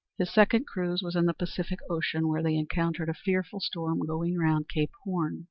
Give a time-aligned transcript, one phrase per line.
[0.17, 4.35] His second cruise was in the Pacific Ocean, where they encountered a fearful storm going
[4.35, 5.39] round Cape Horn.